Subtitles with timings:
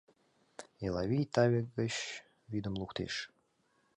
[0.85, 1.95] Элавий таве гыч
[2.51, 3.13] вӱдым луктеш.